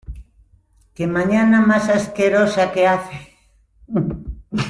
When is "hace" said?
2.87-3.35